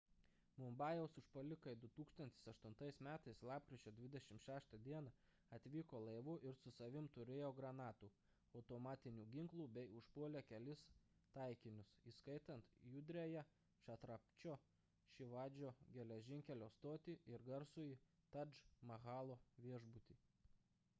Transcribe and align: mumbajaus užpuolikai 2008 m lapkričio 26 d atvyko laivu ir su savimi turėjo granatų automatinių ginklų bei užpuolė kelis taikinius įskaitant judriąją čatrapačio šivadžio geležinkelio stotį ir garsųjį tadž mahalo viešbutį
mumbajaus 0.61 1.15
užpuolikai 1.21 1.73
2008 1.81 3.01
m 3.01 3.09
lapkričio 3.49 3.91
26 3.97 4.77
d 4.85 5.01
atvyko 5.57 5.99
laivu 6.05 6.33
ir 6.51 6.55
su 6.61 6.71
savimi 6.77 7.11
turėjo 7.17 7.51
granatų 7.59 8.09
automatinių 8.61 9.25
ginklų 9.35 9.67
bei 9.75 9.85
užpuolė 9.99 10.41
kelis 10.53 10.83
taikinius 11.39 11.91
įskaitant 12.13 12.73
judriąją 12.95 13.43
čatrapačio 13.89 14.55
šivadžio 15.17 15.75
geležinkelio 15.99 16.71
stotį 16.79 17.15
ir 17.35 17.45
garsųjį 17.51 18.01
tadž 18.37 18.63
mahalo 18.93 19.37
viešbutį 19.67 20.19